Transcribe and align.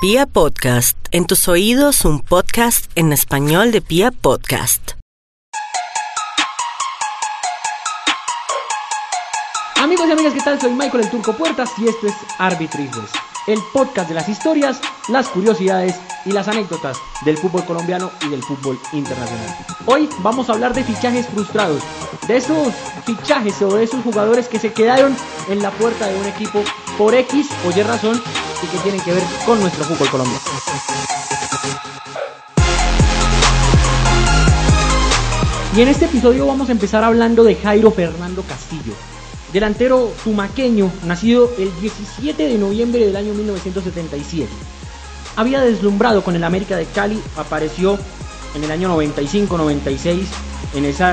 Pia 0.00 0.26
Podcast, 0.26 0.96
en 1.10 1.26
tus 1.26 1.48
oídos 1.48 2.04
un 2.04 2.20
podcast 2.20 2.88
en 2.94 3.12
español 3.12 3.72
de 3.72 3.80
Pia 3.80 4.12
Podcast. 4.12 4.92
Amigos 9.74 10.06
y 10.08 10.12
amigas, 10.12 10.34
¿qué 10.34 10.40
tal? 10.40 10.60
Soy 10.60 10.70
Michael 10.70 11.02
el 11.02 11.10
Turco 11.10 11.32
Puertas 11.32 11.72
y 11.78 11.88
esto 11.88 12.06
es 12.06 12.14
Arbitrices, 12.38 13.10
el 13.48 13.58
podcast 13.72 14.08
de 14.08 14.14
las 14.14 14.28
historias, 14.28 14.80
las 15.08 15.26
curiosidades 15.30 15.96
y 16.24 16.30
las 16.30 16.46
anécdotas 16.46 16.96
del 17.24 17.36
fútbol 17.36 17.64
colombiano 17.64 18.12
y 18.24 18.28
del 18.28 18.44
fútbol 18.44 18.78
internacional. 18.92 19.56
Hoy 19.86 20.08
vamos 20.20 20.48
a 20.48 20.52
hablar 20.52 20.74
de 20.74 20.84
fichajes 20.84 21.26
frustrados, 21.26 21.82
de 22.28 22.36
esos 22.36 22.72
fichajes 23.04 23.60
o 23.62 23.74
de 23.74 23.82
esos 23.82 24.04
jugadores 24.04 24.46
que 24.46 24.60
se 24.60 24.72
quedaron 24.72 25.16
en 25.48 25.60
la 25.60 25.72
puerta 25.72 26.06
de 26.06 26.20
un 26.20 26.26
equipo 26.26 26.62
por 26.98 27.14
X 27.14 27.46
o 27.64 27.70
Y 27.70 27.82
razón 27.82 28.20
y 28.62 28.66
que 28.66 28.78
tienen 28.78 29.00
que 29.00 29.14
ver 29.14 29.22
con 29.46 29.60
nuestro 29.60 29.84
fútbol 29.84 30.10
colombiano. 30.10 30.40
Y 35.76 35.80
en 35.80 35.88
este 35.88 36.06
episodio 36.06 36.44
vamos 36.44 36.68
a 36.68 36.72
empezar 36.72 37.04
hablando 37.04 37.44
de 37.44 37.54
Jairo 37.54 37.92
Fernando 37.92 38.42
Castillo, 38.42 38.94
delantero 39.52 40.12
tumaqueño, 40.24 40.90
nacido 41.06 41.52
el 41.56 41.70
17 41.80 42.48
de 42.48 42.58
noviembre 42.58 43.06
del 43.06 43.14
año 43.14 43.32
1977. 43.32 44.50
Había 45.36 45.60
deslumbrado 45.60 46.24
con 46.24 46.34
el 46.34 46.42
América 46.42 46.76
de 46.76 46.86
Cali, 46.86 47.22
apareció 47.36 47.96
en 48.56 48.64
el 48.64 48.72
año 48.72 48.92
95-96 48.98 50.24
en 50.74 50.84
ese 50.84 51.04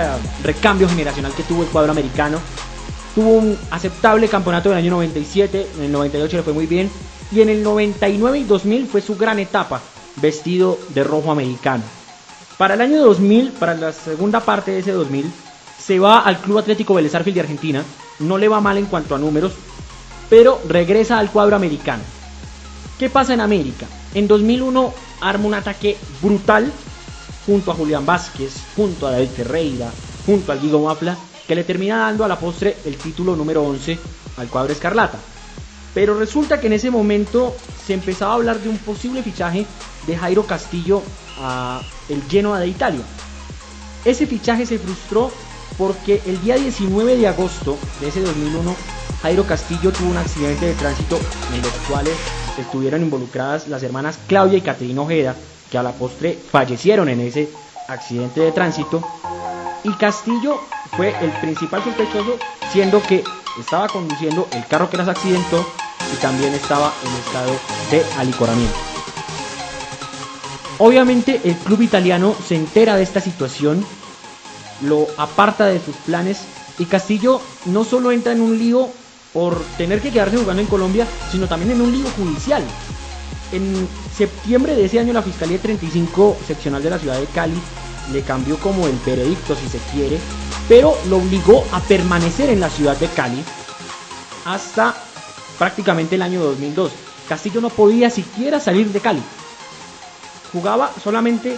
recambio 0.43 0.89
generacional 0.89 1.31
que 1.33 1.43
tuvo 1.43 1.61
el 1.61 1.69
cuadro 1.69 1.91
americano. 1.91 2.39
Tuvo 3.15 3.29
un 3.29 3.57
aceptable 3.71 4.27
campeonato 4.27 4.69
del 4.69 4.77
año 4.77 4.91
97, 4.91 5.67
en 5.77 5.83
el 5.85 5.91
98 5.93 6.37
le 6.37 6.43
fue 6.43 6.53
muy 6.53 6.67
bien 6.67 6.91
y 7.31 7.39
en 7.39 7.49
el 7.49 7.63
99 7.63 8.39
y 8.39 8.43
2000 8.43 8.87
fue 8.87 9.01
su 9.01 9.15
gran 9.15 9.39
etapa, 9.39 9.81
vestido 10.17 10.77
de 10.89 11.03
rojo 11.05 11.31
americano. 11.31 11.83
Para 12.57 12.73
el 12.73 12.81
año 12.81 13.01
2000, 13.01 13.51
para 13.53 13.73
la 13.73 13.93
segunda 13.93 14.41
parte 14.41 14.71
de 14.71 14.79
ese 14.79 14.91
2000, 14.91 15.31
se 15.79 15.97
va 15.97 16.19
al 16.19 16.39
Club 16.39 16.57
Atlético 16.57 16.93
Vélez 16.93 17.13
de 17.13 17.39
Argentina, 17.39 17.83
no 18.19 18.37
le 18.37 18.49
va 18.49 18.59
mal 18.59 18.77
en 18.77 18.85
cuanto 18.85 19.15
a 19.15 19.17
números, 19.17 19.53
pero 20.29 20.61
regresa 20.67 21.17
al 21.17 21.31
cuadro 21.31 21.55
americano. 21.55 22.03
¿Qué 22.99 23.09
pasa 23.09 23.33
en 23.33 23.41
América? 23.41 23.85
En 24.13 24.27
2001 24.27 24.93
arma 25.21 25.45
un 25.45 25.53
ataque 25.53 25.97
brutal 26.21 26.71
junto 27.45 27.71
a 27.71 27.75
Julián 27.75 28.05
Vázquez, 28.05 28.55
junto 28.75 29.07
a 29.07 29.11
David 29.11 29.29
Ferreira, 29.29 29.91
junto 30.25 30.51
al 30.51 30.59
Guido 30.59 30.79
Mafla, 30.79 31.17
que 31.47 31.55
le 31.55 31.63
termina 31.63 31.97
dando 31.97 32.23
a 32.23 32.27
la 32.27 32.39
postre 32.39 32.77
el 32.85 32.97
título 32.97 33.35
número 33.35 33.63
11 33.63 33.97
al 34.37 34.47
cuadro 34.47 34.73
Escarlata. 34.73 35.17
Pero 35.93 36.17
resulta 36.17 36.59
que 36.59 36.67
en 36.67 36.73
ese 36.73 36.91
momento 36.91 37.55
se 37.85 37.93
empezaba 37.93 38.33
a 38.33 38.35
hablar 38.35 38.59
de 38.59 38.69
un 38.69 38.77
posible 38.77 39.23
fichaje 39.23 39.65
de 40.07 40.17
Jairo 40.17 40.45
Castillo 40.45 41.01
a 41.39 41.81
el 42.09 42.21
Genoa 42.23 42.59
de 42.59 42.67
Italia. 42.67 43.01
Ese 44.03 44.27
fichaje 44.27 44.65
se 44.65 44.77
frustró 44.77 45.31
porque 45.77 46.21
el 46.25 46.41
día 46.41 46.55
19 46.55 47.17
de 47.17 47.27
agosto 47.27 47.77
de 47.99 48.09
ese 48.09 48.21
2001 48.21 48.75
Jairo 49.21 49.43
Castillo 49.45 49.91
tuvo 49.91 50.11
un 50.11 50.17
accidente 50.17 50.67
de 50.67 50.73
tránsito 50.73 51.17
en 51.53 51.61
los 51.61 51.73
cuales 51.89 52.13
estuvieron 52.59 53.01
involucradas 53.01 53.67
las 53.67 53.81
hermanas 53.83 54.19
Claudia 54.27 54.57
y 54.57 54.61
Caterina 54.61 55.01
Ojeda, 55.01 55.35
que 55.71 55.77
a 55.77 55.83
la 55.83 55.91
postre 55.93 56.37
fallecieron 56.51 57.09
en 57.09 57.21
ese 57.21 57.49
accidente 57.87 58.41
de 58.41 58.51
tránsito. 58.51 59.03
Y 59.85 59.91
Castillo 59.93 60.59
fue 60.97 61.15
el 61.21 61.29
principal 61.41 61.83
sospechoso, 61.83 62.39
siendo 62.71 63.03
que 63.03 63.23
estaba 63.59 63.87
conduciendo 63.87 64.47
el 64.51 64.65
carro 64.65 64.89
que 64.89 64.97
las 64.97 65.07
accidentó 65.07 65.63
y 66.11 66.15
también 66.17 66.55
estaba 66.55 66.91
en 67.03 67.13
estado 67.13 67.51
de 67.91 68.19
alicoramiento. 68.19 68.75
Obviamente 70.79 71.39
el 71.43 71.55
club 71.57 71.83
italiano 71.83 72.35
se 72.47 72.55
entera 72.55 72.95
de 72.95 73.03
esta 73.03 73.21
situación, 73.21 73.85
lo 74.81 75.05
aparta 75.17 75.67
de 75.67 75.79
sus 75.79 75.95
planes 75.97 76.41
y 76.79 76.85
Castillo 76.85 77.39
no 77.65 77.83
solo 77.83 78.11
entra 78.11 78.33
en 78.33 78.41
un 78.41 78.57
lío 78.57 78.89
por 79.33 79.61
tener 79.77 80.01
que 80.01 80.09
quedarse 80.09 80.37
jugando 80.37 80.63
en 80.63 80.67
Colombia, 80.67 81.05
sino 81.31 81.47
también 81.47 81.73
en 81.73 81.81
un 81.81 81.91
lío 81.91 82.07
judicial. 82.17 82.63
En 83.51 83.87
septiembre 84.17 84.75
de 84.75 84.85
ese 84.85 84.99
año 84.99 85.13
la 85.13 85.21
Fiscalía 85.21 85.59
35 85.59 86.37
seccional 86.47 86.81
de 86.81 86.89
la 86.89 86.97
ciudad 86.97 87.19
de 87.19 87.27
Cali 87.27 87.61
le 88.11 88.21
cambió 88.21 88.57
como 88.57 88.87
el 88.87 88.97
veredicto 89.05 89.55
si 89.55 89.67
se 89.67 89.79
quiere, 89.91 90.19
pero 90.67 90.97
lo 91.09 91.17
obligó 91.17 91.65
a 91.71 91.79
permanecer 91.81 92.49
en 92.49 92.59
la 92.59 92.69
ciudad 92.69 92.97
de 92.97 93.07
Cali 93.07 93.43
hasta 94.45 94.95
prácticamente 95.57 96.15
el 96.15 96.21
año 96.21 96.43
2002. 96.43 96.91
Castillo 97.27 97.61
no 97.61 97.69
podía 97.69 98.09
siquiera 98.09 98.59
salir 98.59 98.91
de 98.91 98.99
Cali. 98.99 99.21
Jugaba 100.51 100.91
solamente 101.03 101.57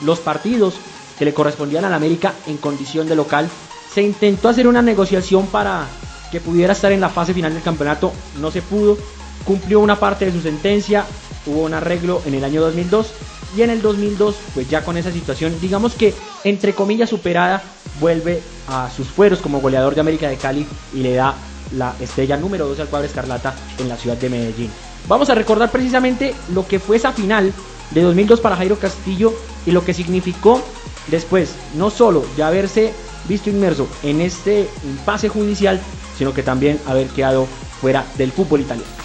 los 0.00 0.20
partidos 0.20 0.74
que 1.18 1.24
le 1.24 1.34
correspondían 1.34 1.84
al 1.84 1.94
América 1.94 2.34
en 2.46 2.56
condición 2.56 3.08
de 3.08 3.16
local. 3.16 3.48
Se 3.92 4.02
intentó 4.02 4.48
hacer 4.48 4.66
una 4.66 4.82
negociación 4.82 5.46
para 5.46 5.86
que 6.30 6.40
pudiera 6.40 6.72
estar 6.72 6.92
en 6.92 7.00
la 7.00 7.10
fase 7.10 7.34
final 7.34 7.52
del 7.52 7.62
campeonato, 7.62 8.12
no 8.40 8.50
se 8.50 8.62
pudo. 8.62 8.96
Cumplió 9.44 9.80
una 9.80 9.96
parte 9.96 10.24
de 10.24 10.32
su 10.32 10.40
sentencia, 10.40 11.04
hubo 11.46 11.62
un 11.62 11.74
arreglo 11.74 12.22
en 12.24 12.34
el 12.34 12.44
año 12.44 12.60
2002 12.62 13.12
y 13.56 13.62
en 13.62 13.70
el 13.70 13.82
2002, 13.82 14.34
pues 14.54 14.68
ya 14.68 14.84
con 14.84 14.96
esa 14.96 15.12
situación, 15.12 15.54
digamos 15.60 15.94
que 15.94 16.14
entre 16.44 16.74
comillas 16.74 17.10
superada, 17.10 17.62
vuelve 18.00 18.42
a 18.68 18.90
sus 18.90 19.08
fueros 19.08 19.40
como 19.40 19.60
goleador 19.60 19.94
de 19.94 20.00
América 20.00 20.28
de 20.28 20.36
Cali 20.36 20.66
y 20.94 20.98
le 20.98 21.14
da 21.14 21.34
la 21.76 21.94
estrella 22.00 22.36
número 22.36 22.66
12 22.66 22.82
al 22.82 22.88
cuadro 22.88 23.06
Escarlata 23.06 23.54
en 23.78 23.88
la 23.88 23.96
ciudad 23.96 24.16
de 24.16 24.30
Medellín. 24.30 24.70
Vamos 25.08 25.30
a 25.30 25.34
recordar 25.34 25.70
precisamente 25.70 26.34
lo 26.52 26.66
que 26.66 26.78
fue 26.78 26.96
esa 26.96 27.12
final 27.12 27.52
de 27.90 28.02
2002 28.02 28.40
para 28.40 28.56
Jairo 28.56 28.78
Castillo 28.78 29.34
y 29.66 29.70
lo 29.72 29.84
que 29.84 29.94
significó 29.94 30.62
después, 31.08 31.54
no 31.74 31.90
solo 31.90 32.24
ya 32.36 32.48
haberse 32.48 32.92
visto 33.28 33.50
inmerso 33.50 33.88
en 34.02 34.20
este 34.20 34.68
impasse 34.84 35.28
judicial, 35.28 35.80
sino 36.16 36.32
que 36.32 36.42
también 36.42 36.80
haber 36.86 37.08
quedado 37.08 37.46
fuera 37.80 38.04
del 38.16 38.32
fútbol 38.32 38.60
italiano. 38.60 39.01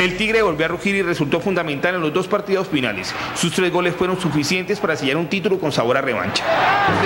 El 0.00 0.16
Tigre 0.16 0.42
volvió 0.42 0.66
a 0.66 0.68
rugir 0.68 0.94
y 0.94 1.02
resultó 1.02 1.40
fundamental 1.40 1.94
en 1.94 2.00
los 2.00 2.12
dos 2.12 2.28
partidos 2.28 2.68
finales. 2.68 3.14
Sus 3.34 3.52
tres 3.52 3.72
goles 3.72 3.94
fueron 3.94 4.20
suficientes 4.20 4.78
para 4.78 4.96
sellar 4.96 5.16
un 5.16 5.28
título 5.28 5.58
con 5.58 5.72
sabor 5.72 5.96
a 5.96 6.00
revancha. 6.00 6.44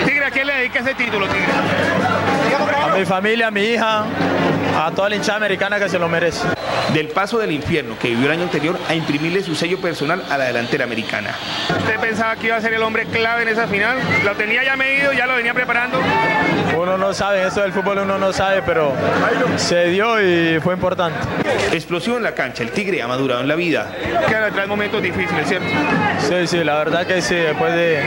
Tigre, 0.04 0.24
¿a 0.24 0.30
quién 0.30 0.46
le 0.46 0.54
dedica 0.54 0.80
ese 0.80 0.94
título, 0.94 1.26
Tigre? 1.26 1.46
A 2.82 2.96
mi 2.96 3.04
familia, 3.04 3.48
a 3.48 3.50
mi 3.50 3.62
hija, 3.62 4.04
a 4.76 4.90
toda 4.94 5.08
la 5.08 5.16
hinchada 5.16 5.36
americana 5.36 5.78
que 5.78 5.88
se 5.88 5.98
lo 5.98 6.08
merece. 6.08 6.46
Del 6.94 7.08
paso 7.08 7.38
del 7.38 7.52
infierno 7.52 7.96
que 7.98 8.08
vivió 8.08 8.26
el 8.26 8.32
año 8.32 8.42
anterior 8.44 8.78
a 8.88 8.94
imprimirle 8.94 9.42
su 9.42 9.54
sello 9.54 9.78
personal 9.80 10.24
a 10.28 10.36
la 10.36 10.44
delantera 10.46 10.84
americana. 10.84 11.34
¿Usted 11.68 12.00
pensaba 12.00 12.36
que 12.36 12.48
iba 12.48 12.56
a 12.56 12.60
ser 12.60 12.74
el 12.74 12.82
hombre 12.82 13.06
clave 13.06 13.42
en 13.42 13.48
esa 13.48 13.66
final? 13.66 13.98
¿Lo 14.24 14.34
tenía 14.34 14.64
ya 14.64 14.76
medido, 14.76 15.12
ya 15.12 15.26
lo 15.26 15.36
venía 15.36 15.54
preparando? 15.54 16.00
Uno 16.76 16.96
no 16.96 17.12
sabe, 17.14 17.46
eso 17.46 17.60
del 17.60 17.72
fútbol 17.72 17.98
uno 17.98 18.18
no 18.18 18.32
sabe, 18.32 18.62
pero 18.62 18.92
se 19.56 19.86
dio 19.86 20.20
y 20.20 20.60
fue 20.60 20.74
importante. 20.74 21.18
Explosión 21.72 22.16
en 22.16 22.22
la 22.24 22.34
cancha, 22.34 22.62
el 22.62 22.70
Tigre 22.70 23.02
ha 23.02 23.06
madurado 23.06 23.40
en 23.40 23.48
la 23.48 23.54
vida. 23.54 23.92
Quedan 24.28 24.44
atrás 24.44 24.66
momentos 24.66 25.02
difíciles, 25.02 25.46
¿cierto? 25.46 25.68
Sí, 26.28 26.46
sí, 26.46 26.64
la 26.64 26.76
verdad 26.76 27.06
que 27.06 27.22
sí, 27.22 27.34
después 27.34 27.72
de 27.74 28.02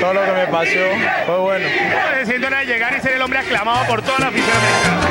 todo 0.00 0.14
lo 0.14 0.24
que 0.24 0.32
me 0.32 0.46
pasó, 0.46 0.70
fue 1.26 1.38
bueno. 1.38 1.68
¿Cómo 1.68 2.18
se 2.18 2.26
siente 2.26 2.50
de 2.50 2.64
llegar 2.66 2.94
y 2.96 3.00
ser 3.00 3.12
el 3.12 3.22
hombre 3.22 3.38
aclamado 3.38 3.86
por 3.86 4.02
toda 4.02 4.18
la 4.18 4.26
afición 4.28 5.05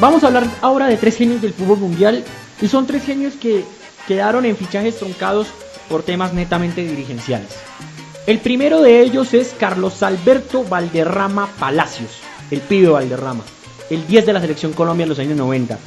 Vamos 0.00 0.24
a 0.24 0.28
hablar 0.28 0.46
ahora 0.62 0.86
de 0.86 0.96
tres 0.96 1.18
genios 1.18 1.42
del 1.42 1.52
fútbol 1.52 1.76
mundial 1.76 2.24
y 2.62 2.68
son 2.68 2.86
tres 2.86 3.04
genios 3.04 3.34
que 3.34 3.64
quedaron 4.08 4.46
en 4.46 4.56
fichajes 4.56 4.98
truncados 4.98 5.48
por 5.90 6.02
temas 6.02 6.32
netamente 6.32 6.82
dirigenciales. 6.82 7.50
El 8.26 8.38
primero 8.38 8.80
de 8.80 9.02
ellos 9.02 9.34
es 9.34 9.54
Carlos 9.58 10.02
Alberto 10.02 10.64
Valderrama 10.64 11.50
Palacios, 11.58 12.12
el 12.50 12.62
pibe 12.62 12.88
Valderrama, 12.88 13.44
el 13.90 14.06
10 14.06 14.24
de 14.24 14.32
la 14.32 14.40
selección 14.40 14.72
Colombia 14.72 15.02
en 15.02 15.10
los 15.10 15.18
años 15.18 15.36
90. 15.36 15.78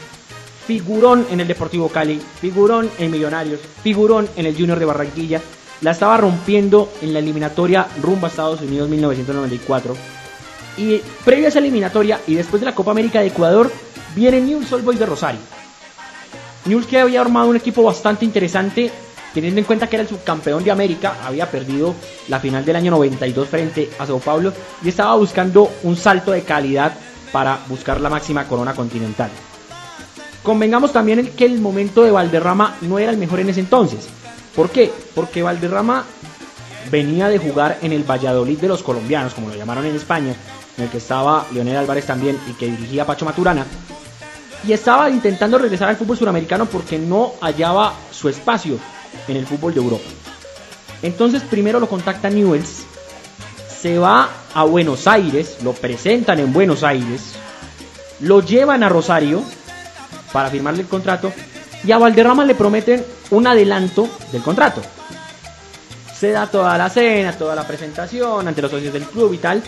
Figurón 0.67 1.25
en 1.31 1.39
el 1.39 1.47
Deportivo 1.47 1.89
Cali, 1.89 2.21
figurón 2.39 2.91
en 2.99 3.09
Millonarios, 3.09 3.61
figurón 3.81 4.29
en 4.35 4.45
el 4.45 4.55
Junior 4.55 4.77
de 4.77 4.85
Barranquilla, 4.85 5.41
la 5.81 5.89
estaba 5.89 6.17
rompiendo 6.17 6.93
en 7.01 7.13
la 7.13 7.19
eliminatoria 7.19 7.87
rumbo 7.99 8.27
a 8.27 8.29
Estados 8.29 8.61
Unidos 8.61 8.89
1994. 8.89 9.95
Y 10.77 11.01
previo 11.23 11.45
a 11.45 11.49
esa 11.49 11.59
eliminatoria 11.59 12.19
y 12.27 12.35
después 12.35 12.61
de 12.61 12.65
la 12.65 12.75
Copa 12.75 12.91
América 12.91 13.19
de 13.19 13.27
Ecuador, 13.27 13.71
viene 14.15 14.41
Newell's 14.41 14.71
Old 14.71 14.83
Boys 14.83 14.99
de 14.99 15.05
Rosario. 15.05 15.41
Newell's 16.65 16.87
que 16.87 16.99
había 16.99 17.21
armado 17.21 17.49
un 17.49 17.57
equipo 17.57 17.83
bastante 17.83 18.25
interesante, 18.25 18.91
teniendo 19.33 19.59
en 19.59 19.65
cuenta 19.65 19.87
que 19.87 19.97
era 19.97 20.03
el 20.03 20.09
subcampeón 20.09 20.63
de 20.63 20.71
América, 20.71 21.17
había 21.23 21.49
perdido 21.49 21.93
la 22.27 22.39
final 22.39 22.63
del 22.63 22.75
año 22.75 22.91
92 22.91 23.47
frente 23.47 23.89
a 23.99 24.05
Sao 24.05 24.19
Paulo 24.19 24.53
y 24.83 24.89
estaba 24.89 25.15
buscando 25.15 25.71
un 25.83 25.95
salto 25.95 26.31
de 26.31 26.43
calidad 26.43 26.93
para 27.31 27.59
buscar 27.67 27.99
la 27.99 28.09
máxima 28.09 28.47
corona 28.47 28.73
continental. 28.73 29.29
Convengamos 30.43 30.91
también 30.91 31.19
en 31.19 31.27
que 31.31 31.45
el 31.45 31.59
momento 31.59 32.03
de 32.03 32.11
Valderrama 32.11 32.75
no 32.81 32.99
era 32.99 33.11
el 33.11 33.17
mejor 33.17 33.39
en 33.39 33.49
ese 33.49 33.61
entonces. 33.61 34.07
¿Por 34.55 34.69
qué? 34.69 34.91
Porque 35.15 35.41
Valderrama 35.41 36.05
venía 36.91 37.27
de 37.29 37.39
jugar 37.39 37.79
en 37.81 37.91
el 37.91 38.03
Valladolid 38.03 38.59
de 38.59 38.67
los 38.67 38.83
colombianos, 38.83 39.33
como 39.33 39.47
lo 39.47 39.55
llamaron 39.55 39.85
en 39.85 39.95
España, 39.95 40.35
en 40.77 40.83
el 40.83 40.89
que 40.89 40.97
estaba 40.97 41.45
Leonel 41.51 41.77
Álvarez 41.77 42.05
también 42.05 42.39
y 42.49 42.53
que 42.53 42.67
dirigía 42.67 43.05
Pacho 43.05 43.25
Maturana. 43.25 43.65
Y 44.65 44.71
estaba 44.71 45.09
intentando 45.09 45.57
regresar 45.57 45.89
al 45.89 45.97
fútbol 45.97 46.17
suramericano 46.17 46.65
porque 46.65 46.97
no 46.97 47.33
hallaba 47.41 47.93
su 48.11 48.29
espacio 48.29 48.77
en 49.27 49.37
el 49.37 49.45
fútbol 49.45 49.73
de 49.73 49.81
Europa. 49.81 50.09
Entonces 51.01 51.43
primero 51.43 51.79
lo 51.79 51.89
contacta 51.89 52.29
Newells, 52.29 52.85
se 53.81 53.99
va 53.99 54.29
a 54.53 54.63
Buenos 54.63 55.07
Aires, 55.07 55.57
lo 55.61 55.73
presentan 55.73 56.39
en 56.39 56.53
Buenos 56.53 56.83
Aires, 56.83 57.33
lo 58.21 58.41
llevan 58.41 58.83
a 58.83 58.89
Rosario 58.89 59.43
para 60.31 60.49
firmarle 60.49 60.83
el 60.83 60.87
contrato 60.87 61.33
y 61.85 61.91
a 61.91 61.97
Valderrama 61.97 62.45
le 62.45 62.55
prometen 62.55 63.05
un 63.31 63.45
adelanto 63.45 64.07
del 64.31 64.41
contrato. 64.41 64.81
Se 66.17 66.31
da 66.31 66.47
toda 66.47 66.77
la 66.77 66.89
cena, 66.89 67.33
toda 67.33 67.55
la 67.55 67.67
presentación 67.67 68.47
ante 68.47 68.61
los 68.61 68.71
socios 68.71 68.93
del 68.93 69.03
club 69.03 69.33
y 69.33 69.37
tal. 69.39 69.61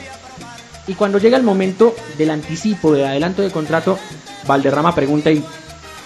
Y 0.88 0.94
cuando 0.94 1.18
llega 1.18 1.38
el 1.38 1.44
momento 1.44 1.96
del 2.18 2.30
anticipo, 2.30 2.94
del 2.94 3.06
adelanto 3.06 3.42
del 3.42 3.52
contrato, 3.52 3.98
Valderrama 4.48 4.94
pregunta 4.94 5.32
y, 5.32 5.44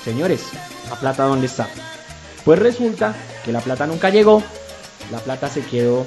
señores, 0.03 0.45
¿la 0.89 0.95
plata 0.95 1.23
dónde 1.23 1.47
está? 1.47 1.67
Pues 2.45 2.59
resulta 2.59 3.15
que 3.43 3.51
la 3.51 3.59
plata 3.59 3.85
nunca 3.85 4.09
llegó, 4.09 4.41
la 5.11 5.19
plata 5.19 5.49
se 5.49 5.61
quedó 5.61 6.05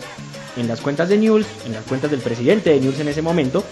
en 0.57 0.69
las 0.69 0.81
cuentas 0.81 1.09
de 1.09 1.19
News, 1.19 1.47
en 1.67 1.73
las 1.73 1.85
cuentas 1.85 2.11
del 2.11 2.21
presidente 2.21 2.71
de 2.71 2.81
News 2.81 2.99
en 3.01 3.09
ese 3.09 3.21
momento, 3.21 3.63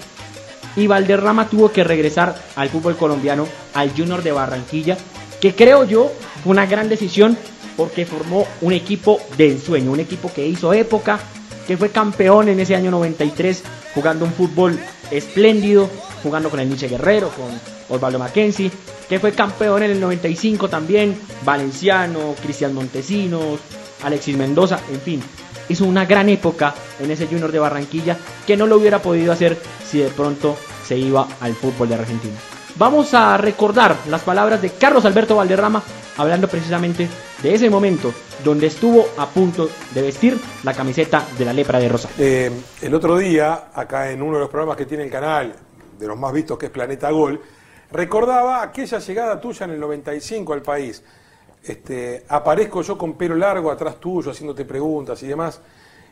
y 0.77 0.87
Valderrama 0.87 1.49
tuvo 1.49 1.73
que 1.73 1.83
regresar 1.83 2.37
al 2.57 2.69
fútbol 2.69 2.97
colombiano, 2.97 3.47
al 3.75 3.91
Junior 3.91 4.23
de 4.23 4.33
Barranquilla, 4.33 4.97
que 5.41 5.55
creo 5.55 5.85
yo 5.85 6.13
fue 6.43 6.53
una 6.53 6.67
gran 6.67 6.89
decisión 6.89 7.37
porque 7.77 8.05
formó 8.05 8.47
un 8.61 8.73
equipo 8.73 9.19
de 9.39 9.53
ensueño, 9.53 9.91
un 9.91 10.01
equipo 10.01 10.31
que 10.33 10.47
hizo 10.47 10.73
época, 10.75 11.19
que 11.67 11.77
fue 11.77 11.89
campeón 11.89 12.49
en 12.49 12.61
ese 12.61 12.77
año 12.77 12.91
93, 12.91 13.63
jugando 13.95 14.25
un 14.25 14.33
fútbol 14.33 14.79
espléndido, 15.11 15.89
jugando 16.23 16.51
con 16.51 16.61
el 16.61 16.69
Nietzsche 16.69 16.89
Guerrero, 16.89 17.31
con 17.31 17.49
Osvaldo 17.89 18.19
Mackenzie, 18.19 18.71
que 19.09 19.19
fue 19.19 19.33
campeón 19.33 19.83
en 19.83 19.93
el 19.93 20.01
95 20.01 20.69
también, 20.69 21.19
Valenciano, 21.45 22.35
Cristian 22.43 22.75
Montesinos, 22.75 23.61
Alexis 24.03 24.37
Mendoza, 24.37 24.81
en 24.93 25.01
fin, 25.01 25.23
hizo 25.69 25.85
una 25.85 26.05
gran 26.05 26.29
época 26.29 26.75
en 26.99 27.11
ese 27.11 27.27
Junior 27.27 27.53
de 27.53 27.59
Barranquilla 27.59 28.17
que 28.47 28.57
no 28.57 28.67
lo 28.67 28.77
hubiera 28.77 29.01
podido 29.01 29.33
hacer 29.33 29.59
si 29.85 29.99
de 29.99 30.09
pronto 30.09 30.57
se 30.87 30.97
iba 30.97 31.27
al 31.41 31.55
fútbol 31.55 31.89
de 31.89 31.95
Argentina. 31.97 32.50
Vamos 32.77 33.15
a 33.15 33.37
recordar 33.37 33.97
las 34.09 34.23
palabras 34.23 34.63
de 34.63 34.71
Carlos 34.71 35.05
Alberto 35.05 35.37
Valderrama 35.37 35.83
hablando 36.17 36.49
precisamente 36.49 37.09
de 37.43 37.55
ese 37.55 37.71
momento 37.71 38.13
donde 38.45 38.67
estuvo 38.67 39.07
a 39.17 39.27
punto 39.27 39.69
de 39.95 40.03
vestir 40.03 40.39
la 40.63 40.75
camiseta 40.75 41.25
de 41.39 41.45
la 41.45 41.53
lepra 41.53 41.79
de 41.79 41.89
Rosa. 41.89 42.09
Eh, 42.19 42.51
el 42.83 42.95
otro 42.95 43.17
día, 43.19 43.71
acá 43.75 44.11
en 44.11 44.23
uno 44.23 44.35
de 44.35 44.41
los 44.41 44.51
programas 44.51 44.77
que 44.77 44.87
tiene 44.87 45.05
el 45.05 45.11
canal, 45.11 45.55
de 45.99 46.07
los 46.07 46.19
más 46.19 46.33
vistos 46.33 46.59
que 46.59 46.67
es 46.67 46.73
Planeta 46.73 47.11
Gol, 47.11 47.41
recordaba 47.93 48.63
aquella 48.63 48.99
llegada 48.99 49.41
tuya 49.41 49.65
en 49.65 49.73
el 49.73 49.81
95 49.81 50.53
al 50.53 50.63
país. 50.63 51.03
Este, 51.63 52.25
aparezco 52.29 52.81
yo 52.83 52.97
con 52.97 53.15
pelo 53.15 53.35
largo 53.35 53.71
atrás 53.71 54.01
tuyo 54.01 54.31
haciéndote 54.31 54.65
preguntas 54.65 55.23
y 55.23 55.27
demás. 55.27 55.61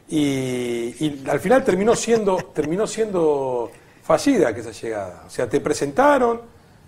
Y, 0.08 1.04
y 1.04 1.24
al 1.28 1.40
final 1.40 1.64
terminó 1.64 1.94
siendo, 1.94 2.36
terminó 2.54 2.86
siendo 2.86 3.70
fallida 4.08 4.54
que 4.54 4.60
esa 4.60 4.72
llegada. 4.72 5.24
O 5.26 5.30
sea, 5.30 5.46
te 5.50 5.60
presentaron 5.60 6.40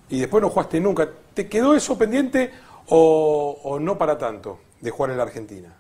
y 0.09 0.21
después 0.21 0.41
no 0.41 0.49
jugaste 0.49 0.81
nunca. 0.81 1.07
¿Te 1.35 1.49
quedó 1.49 1.75
eso 1.75 1.99
pendiente 1.99 2.51
o, 2.89 3.79
no 3.79 3.99
para 3.99 4.17
tanto 4.17 4.59
de 4.81 4.91
jugar 4.91 5.11
en 5.11 5.19
la 5.19 5.25
Argentina? 5.25 5.77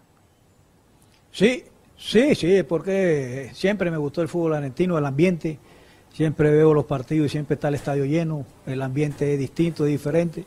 Sí, 1.32 1.64
sí, 1.96 2.34
sí, 2.34 2.62
porque 2.62 3.50
siempre 3.54 3.90
me 3.90 3.96
gustó 3.96 4.20
el 4.20 4.28
fútbol 4.28 4.54
argentino, 4.54 4.98
el 4.98 5.06
ambiente. 5.06 5.58
Siempre 6.12 6.50
veo 6.50 6.74
los 6.74 6.84
partidos 6.84 7.26
y 7.26 7.28
siempre 7.30 7.54
está 7.54 7.68
el 7.68 7.76
estadio 7.76 8.04
lleno. 8.04 8.44
El 8.66 8.82
ambiente 8.82 9.32
es 9.32 9.38
distinto, 9.38 9.86
es 9.86 9.92
diferente. 9.92 10.44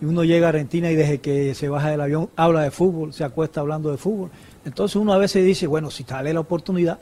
Y 0.00 0.06
uno 0.06 0.24
llega 0.24 0.46
a 0.46 0.50
Argentina 0.50 0.90
y 0.90 0.96
desde 0.96 1.18
que 1.18 1.54
se 1.54 1.68
baja 1.68 1.90
del 1.90 2.00
avión 2.00 2.30
habla 2.34 2.62
de 2.62 2.70
fútbol, 2.70 3.12
se 3.12 3.24
acuesta 3.24 3.60
hablando 3.60 3.90
de 3.90 3.98
fútbol. 3.98 4.30
Entonces 4.64 4.96
uno 4.96 5.12
a 5.12 5.18
veces 5.18 5.44
dice, 5.44 5.66
bueno, 5.66 5.90
si 5.90 6.04
sale 6.04 6.32
la 6.32 6.40
oportunidad, 6.40 6.98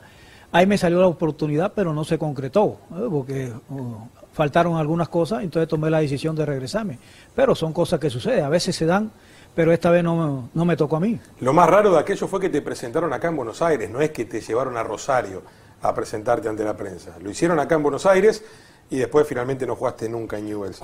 ahí 0.51 0.65
me 0.65 0.77
salió 0.77 0.99
la 0.99 1.07
oportunidad, 1.07 1.73
pero 1.75 1.93
no 1.93 2.03
se 2.03 2.17
concretó, 2.17 2.77
porque 3.09 3.51
uh, 3.69 3.95
faltaron 4.33 4.77
algunas 4.77 5.09
cosas, 5.09 5.43
entonces 5.43 5.67
tomé 5.67 5.89
la 5.89 5.99
decisión 5.99 6.35
de 6.35 6.45
regresarme. 6.45 6.99
Pero 7.35 7.55
son 7.55 7.73
cosas 7.73 7.99
que 7.99 8.09
suceden, 8.09 8.43
a 8.43 8.49
veces 8.49 8.75
se 8.75 8.85
dan, 8.85 9.11
pero 9.55 9.71
esta 9.71 9.89
vez 9.89 10.03
no, 10.03 10.49
no 10.53 10.65
me 10.65 10.77
tocó 10.77 10.97
a 10.97 10.99
mí. 10.99 11.19
Lo 11.41 11.53
más 11.53 11.69
raro 11.69 11.91
de 11.91 11.99
aquello 11.99 12.27
fue 12.27 12.39
que 12.39 12.49
te 12.49 12.61
presentaron 12.61 13.11
acá 13.13 13.29
en 13.29 13.35
Buenos 13.35 13.61
Aires, 13.61 13.89
no 13.89 14.01
es 14.01 14.11
que 14.11 14.25
te 14.25 14.41
llevaron 14.41 14.77
a 14.77 14.83
Rosario 14.83 15.43
a 15.81 15.93
presentarte 15.93 16.49
ante 16.49 16.63
la 16.63 16.75
prensa. 16.75 17.15
Lo 17.21 17.29
hicieron 17.29 17.59
acá 17.59 17.75
en 17.75 17.83
Buenos 17.83 18.05
Aires 18.05 18.43
y 18.89 18.97
después 18.97 19.27
finalmente 19.27 19.65
no 19.65 19.75
jugaste 19.75 20.09
nunca 20.09 20.37
en 20.37 20.45
Newell's. 20.45 20.81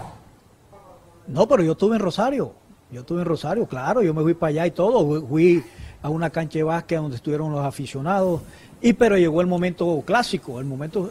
No, 1.27 1.47
pero 1.47 1.63
yo 1.63 1.73
estuve 1.73 1.95
en 1.95 2.01
Rosario. 2.01 2.53
Yo 2.91 3.01
estuve 3.01 3.21
en 3.21 3.25
Rosario, 3.25 3.65
claro, 3.65 4.03
yo 4.03 4.13
me 4.13 4.21
fui 4.21 4.35
para 4.35 4.51
allá 4.51 4.67
y 4.67 4.71
todo. 4.71 5.25
Fui 5.27 5.63
a 6.01 6.09
una 6.09 6.29
cancha 6.29 6.59
de 6.59 6.63
básquet 6.63 6.99
donde 6.99 7.17
estuvieron 7.17 7.51
los 7.51 7.65
aficionados. 7.65 8.41
Y 8.85 8.93
pero 8.93 9.17
llegó 9.17 9.41
el 9.41 9.47
momento 9.47 10.03
clásico, 10.05 10.59
el 10.59 10.65
momento 10.65 11.09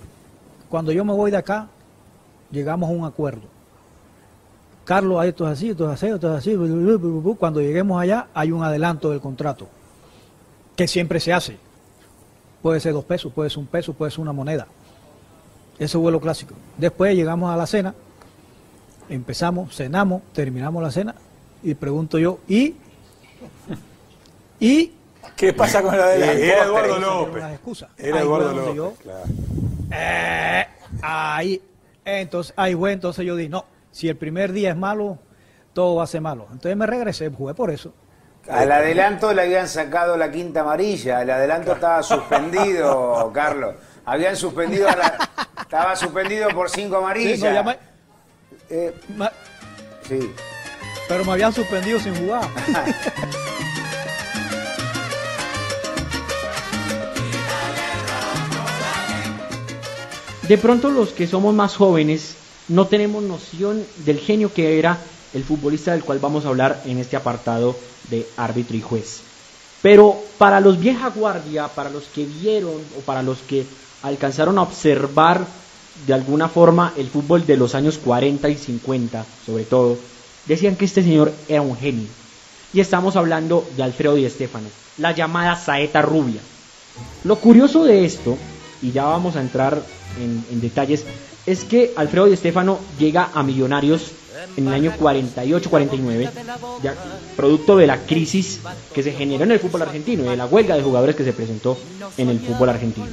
cuando 0.69 0.93
yo 0.93 1.05
me 1.05 1.13
voy 1.13 1.33
de 1.33 1.39
acá, 1.39 1.67
llegamos 2.53 2.89
a 2.89 2.93
un 2.93 3.05
acuerdo. 3.05 3.49
Carlos, 4.85 5.25
esto 5.25 5.45
es 5.45 5.55
así, 5.55 5.71
esto 5.71 5.87
es 5.87 5.95
así, 5.95 6.07
esto 6.07 6.33
es 6.33 6.39
así. 6.39 6.57
Cuando 7.37 7.61
lleguemos 7.61 8.01
allá, 8.01 8.29
hay 8.33 8.53
un 8.53 8.63
adelanto 8.63 9.11
del 9.11 9.21
contrato, 9.21 9.67
que 10.77 10.87
siempre 10.87 11.19
se 11.19 11.33
hace. 11.33 11.59
Puede 12.63 12.79
ser 12.79 12.93
dos 12.93 13.05
pesos, 13.05 13.33
puede 13.33 13.51
ser 13.51 13.59
un 13.59 13.67
peso, 13.67 13.93
puede 13.93 14.13
ser 14.13 14.21
una 14.21 14.33
moneda. 14.33 14.69
Eso 15.77 16.01
fue 16.01 16.13
lo 16.13 16.21
clásico. 16.21 16.55
Después 16.79 17.17
llegamos 17.17 17.53
a 17.53 17.57
la 17.57 17.67
cena, 17.67 17.93
empezamos, 19.09 19.75
cenamos, 19.75 20.23
terminamos 20.33 20.81
la 20.81 20.93
cena 20.93 21.17
y 21.61 21.75
pregunto 21.75 22.21
yo, 22.21 22.39
¿y? 22.47 22.77
¿Y? 24.61 24.93
¿Qué 25.37 25.53
pasa 25.53 25.83
con 25.83 25.97
la 25.97 26.07
de 26.09 26.19
la 26.19 26.33
Eh, 26.33 26.47
Era 26.53 26.65
Eduardo 26.65 26.99
Las 26.99 27.01
López. 27.01 27.45
excusas. 27.53 27.89
Era 27.99 28.21
Eduardo 28.21 28.53
López. 28.53 28.75
yo- 28.75 28.95
claro. 29.03 29.23
Eh, 29.93 30.67
ahí, 31.03 31.63
entonces, 32.05 32.53
ahí 32.57 32.75
fue, 32.75 32.93
entonces 32.93 33.25
yo 33.25 33.37
dije, 33.37 33.49
no, 33.51 33.65
si 33.91 34.09
el 34.09 34.17
primer 34.17 34.53
día 34.53 34.71
es 34.71 34.77
malo, 34.77 35.19
todo 35.73 35.97
va 35.97 36.05
a 36.05 36.07
ser 36.07 36.21
malo. 36.21 36.47
Entonces 36.53 36.77
me 36.77 36.87
regresé, 36.87 37.31
jugué 37.31 37.55
por 37.55 37.71
eso. 37.71 37.93
Al 38.49 38.71
adelanto 38.71 39.33
le 39.33 39.43
habían 39.43 39.69
sacado 39.69 40.17
la 40.17 40.31
quinta 40.31 40.61
amarilla, 40.61 41.23
el 41.23 41.31
adelanto 41.31 41.73
estaba 41.73 42.03
suspendido, 42.03 43.31
Carlos. 43.35 43.75
Habían 44.05 44.37
suspendido, 44.37 44.89
a 44.89 44.97
la- 44.97 45.31
estaba 45.63 45.97
suspendido 45.97 46.49
por 46.51 46.69
cinco 46.71 46.97
Sí, 46.99 47.03
amarillas. 47.03 47.39
no, 47.41 47.53
ya 47.53 47.63
me- 47.63 47.79
Eh, 48.71 48.95
ma- 49.17 49.33
sí. 50.07 50.31
pero 51.09 51.25
me 51.25 51.33
habían 51.33 51.53
suspendido 51.53 51.99
sin 52.01 52.15
jugar. 52.17 52.43
De 60.49 60.59
pronto 60.59 60.91
los 60.91 61.11
que 61.11 61.27
somos 61.27 61.55
más 61.55 61.75
jóvenes 61.75 62.35
no 62.69 62.87
tenemos 62.87 63.23
noción 63.23 63.83
del 64.05 64.19
genio 64.19 64.53
que 64.53 64.79
era 64.79 64.99
el 65.33 65.43
futbolista 65.43 65.93
del 65.93 66.05
cual 66.05 66.19
vamos 66.19 66.45
a 66.45 66.49
hablar 66.49 66.83
en 66.85 66.99
este 66.99 67.17
apartado 67.17 67.75
de 68.11 68.27
árbitro 68.37 68.77
y 68.77 68.83
juez. 68.83 69.21
Pero 69.81 70.17
para 70.37 70.61
los 70.61 70.79
vieja 70.79 71.09
guardia, 71.09 71.69
para 71.69 71.89
los 71.89 72.05
que 72.05 72.27
vieron 72.27 72.75
o 72.99 73.01
para 73.07 73.23
los 73.23 73.39
que 73.39 73.65
alcanzaron 74.03 74.59
a 74.59 74.63
observar 74.63 75.47
de 76.07 76.13
alguna 76.13 76.49
forma 76.49 76.93
el 76.99 77.09
fútbol 77.09 77.47
de 77.47 77.57
los 77.57 77.75
años 77.75 77.97
40 77.97 78.47
y 78.51 78.57
50, 78.57 79.25
sobre 79.47 79.65
todo, 79.65 79.97
decían 80.45 80.77
que 80.77 80.85
este 80.85 81.03
señor 81.03 81.33
era 81.49 81.63
un 81.63 81.77
genio. 81.77 82.09
Y 82.75 82.81
estamos 82.81 83.17
hablando 83.17 83.67
de 83.77 83.83
Alfredo 83.83 84.15
Di 84.15 84.29
Stéfano, 84.29 84.69
la 84.99 85.13
llamada 85.13 85.57
saeta 85.57 86.03
rubia. 86.03 86.41
Lo 87.25 87.37
curioso 87.37 87.85
de 87.85 88.05
esto, 88.05 88.37
y 88.85 88.93
ya 88.93 89.05
vamos 89.05 89.35
a 89.35 89.41
entrar 89.41 89.83
en, 90.21 90.61
detalles, 90.61 91.05
es 91.47 91.65
que 91.65 91.93
Alfredo 91.97 92.27
Di 92.27 92.37
Stéfano 92.37 92.79
llega 92.99 93.31
a 93.35 93.43
Millonarios 93.43 94.13
en 94.59 94.69
el 94.69 94.75
año 94.75 94.93
48-49, 95.01 96.31
ya 96.83 96.95
producto 97.35 97.77
de 97.79 97.87
la 97.87 97.99
crisis 98.01 98.61
que 98.93 99.03
se 99.03 99.13
generó 99.13 99.45
en 99.45 99.53
el 99.53 99.59
fútbol 99.59 99.83
argentino 99.83 100.25
y 100.25 100.29
de 100.29 100.37
la 100.37 100.45
huelga 100.45 100.77
de 100.77 100.83
jugadores 100.83 101.17
que 101.17 101.25
se 101.25 101.33
presentó 101.33 101.79
en 102.19 102.29
el 102.29 102.39
fútbol 102.41 102.69
argentino. 102.69 103.07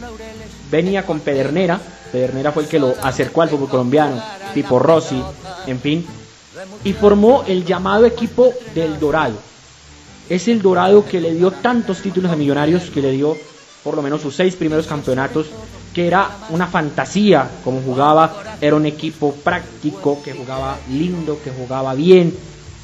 Venía 0.69 1.05
con 1.05 1.21
Pedernera, 1.21 1.79
Pedernera 2.11 2.51
fue 2.51 2.63
el 2.63 2.69
que 2.69 2.79
lo 2.79 2.93
acercó 3.01 3.41
al 3.41 3.49
fútbol 3.49 3.69
colombiano, 3.69 4.21
tipo 4.53 4.77
Rossi, 4.77 5.23
en 5.67 5.79
fin, 5.79 6.05
y 6.83 6.91
formó 6.91 7.45
el 7.47 7.65
llamado 7.65 8.05
equipo 8.05 8.53
del 8.75 8.99
Dorado. 8.99 9.35
Es 10.29 10.49
el 10.49 10.61
Dorado 10.61 11.05
que 11.05 11.21
le 11.21 11.33
dio 11.33 11.51
tantos 11.51 12.01
títulos 12.01 12.29
a 12.29 12.35
Millonarios, 12.35 12.89
que 12.89 13.01
le 13.01 13.11
dio 13.11 13.37
por 13.83 13.95
lo 13.95 14.01
menos 14.01 14.21
sus 14.21 14.35
seis 14.35 14.55
primeros 14.55 14.87
campeonatos, 14.87 15.47
que 15.93 16.07
era 16.07 16.29
una 16.49 16.67
fantasía 16.67 17.49
como 17.63 17.81
jugaba, 17.81 18.57
era 18.61 18.75
un 18.75 18.85
equipo 18.85 19.33
práctico, 19.33 20.21
que 20.23 20.33
jugaba 20.33 20.77
lindo, 20.89 21.39
que 21.43 21.51
jugaba 21.51 21.93
bien, 21.93 22.35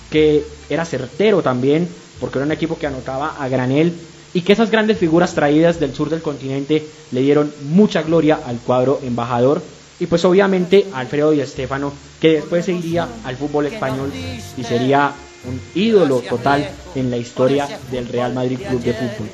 que 0.10 0.46
era 0.70 0.86
certero 0.86 1.42
también, 1.42 1.88
porque 2.20 2.40
era 2.40 2.46
un 2.46 2.52
equipo 2.52 2.78
que 2.78 2.88
anotaba 2.88 3.36
a 3.40 3.48
granel 3.48 3.94
y 4.34 4.42
que 4.42 4.54
esas 4.54 4.72
grandes 4.72 4.98
figuras 4.98 5.34
traídas 5.34 5.80
del 5.80 5.96
sur 5.96 6.10
del 6.10 6.22
continente 6.22 6.86
le 7.12 7.22
dieron 7.22 7.52
mucha 7.70 8.02
gloria 8.02 8.40
al 8.46 8.58
cuadro 8.58 9.00
embajador 9.04 9.62
y 10.00 10.06
pues 10.06 10.24
obviamente 10.26 10.86
Alfredo 10.94 11.32
Di 11.32 11.46
Stéfano 11.46 11.92
que 12.20 12.34
después 12.34 12.66
se 12.66 12.74
iría 12.74 13.08
al 13.24 13.38
fútbol 13.38 13.68
español 13.68 14.12
y 14.58 14.64
sería 14.64 15.14
un 15.46 15.60
ídolo 15.76 16.22
total 16.22 16.70
en 16.96 17.10
la 17.10 17.18
historia 17.18 17.68
del 17.92 18.08
Real 18.08 18.34
Madrid 18.34 18.60
Club 18.60 18.82
de 18.82 18.94
Fútbol. 18.94 19.30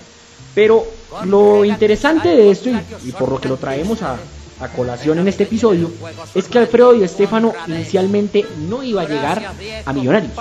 Pero 0.54 0.86
lo 1.26 1.66
interesante 1.66 2.30
de 2.30 2.52
esto 2.52 2.70
y, 3.04 3.12
por 3.12 3.30
lo 3.30 3.40
que 3.40 3.50
lo 3.50 3.58
traemos 3.58 4.02
a, 4.02 4.18
a 4.60 4.68
colación 4.70 5.20
en 5.20 5.28
este 5.28 5.44
episodio 5.44 5.92
es 6.34 6.48
que 6.48 6.60
Alfredo 6.60 6.94
Di 6.94 7.08
Stéfano 7.08 7.54
inicialmente 7.68 8.46
no 8.70 8.84
iba 8.84 9.02
a 9.02 9.08
llegar 9.08 9.54
a 9.86 9.94
Millonarios. 9.94 10.32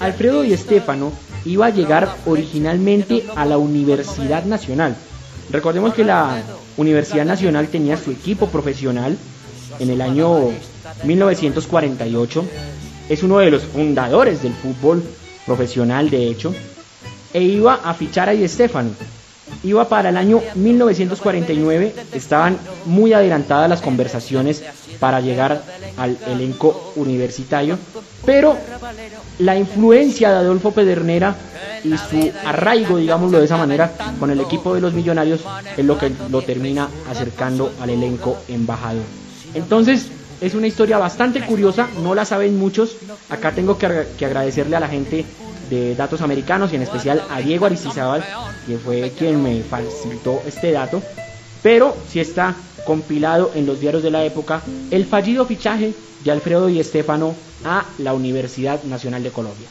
Alfredo 0.00 0.42
Di 0.42 0.56
Stéfano 0.56 1.12
iba 1.44 1.66
a 1.66 1.70
llegar 1.70 2.16
originalmente 2.26 3.24
a 3.34 3.44
la 3.44 3.58
Universidad 3.58 4.44
Nacional. 4.44 4.96
Recordemos 5.50 5.94
que 5.94 6.04
la 6.04 6.42
Universidad 6.76 7.24
Nacional 7.24 7.68
tenía 7.68 7.96
su 7.96 8.10
equipo 8.10 8.48
profesional 8.48 9.16
en 9.78 9.90
el 9.90 10.00
año 10.00 10.50
1948. 11.04 12.44
Es 13.08 13.22
uno 13.22 13.38
de 13.38 13.50
los 13.50 13.62
fundadores 13.62 14.42
del 14.42 14.52
fútbol 14.52 15.02
profesional, 15.46 16.10
de 16.10 16.28
hecho. 16.28 16.54
E 17.32 17.42
iba 17.42 17.74
a 17.74 17.94
fichar 17.94 18.28
a 18.28 18.32
Di 18.32 18.48
Stéfano 18.48 18.90
iba 19.62 19.88
para 19.88 20.10
el 20.10 20.16
año 20.16 20.40
1949, 20.54 21.94
estaban 22.12 22.58
muy 22.84 23.12
adelantadas 23.12 23.68
las 23.68 23.80
conversaciones 23.80 24.62
para 24.98 25.20
llegar 25.20 25.62
al 25.96 26.16
elenco 26.26 26.92
universitario, 26.96 27.78
pero 28.24 28.56
la 29.38 29.56
influencia 29.56 30.30
de 30.30 30.36
Adolfo 30.36 30.72
Pedernera 30.72 31.36
y 31.84 31.96
su 31.96 32.32
arraigo, 32.44 32.96
digámoslo 32.96 33.38
de 33.38 33.44
esa 33.44 33.56
manera, 33.56 33.92
con 34.18 34.30
el 34.30 34.40
equipo 34.40 34.74
de 34.74 34.80
los 34.80 34.92
millonarios 34.92 35.40
es 35.76 35.84
lo 35.84 35.98
que 35.98 36.12
lo 36.30 36.42
termina 36.42 36.88
acercando 37.08 37.72
al 37.80 37.90
elenco 37.90 38.36
embajador. 38.48 39.04
Entonces, 39.54 40.08
es 40.40 40.54
una 40.54 40.66
historia 40.66 40.98
bastante 40.98 41.40
curiosa, 41.40 41.88
no 42.02 42.14
la 42.14 42.24
saben 42.24 42.58
muchos. 42.58 42.96
Acá 43.30 43.52
tengo 43.52 43.78
que, 43.78 44.06
que 44.18 44.26
agradecerle 44.26 44.76
a 44.76 44.80
la 44.80 44.88
gente 44.88 45.24
de 45.68 45.94
datos 45.94 46.20
americanos 46.20 46.72
y 46.72 46.76
en 46.76 46.82
especial 46.82 47.22
a 47.30 47.40
Diego 47.40 47.66
Aristizábal, 47.66 48.24
que 48.66 48.78
fue 48.78 49.12
quien 49.16 49.42
me 49.42 49.62
facilitó 49.62 50.42
este 50.46 50.72
dato, 50.72 51.02
pero 51.62 51.96
si 52.08 52.20
está 52.20 52.54
compilado 52.84 53.50
en 53.54 53.66
los 53.66 53.80
diarios 53.80 54.02
de 54.02 54.10
la 54.10 54.24
época 54.24 54.62
el 54.90 55.04
fallido 55.04 55.44
fichaje 55.44 55.92
de 56.24 56.30
Alfredo 56.30 56.66
Di 56.66 56.82
Stéfano 56.82 57.34
a 57.64 57.84
la 57.98 58.14
Universidad 58.14 58.82
Nacional 58.84 59.22
de 59.22 59.30
Colombia. 59.30 59.66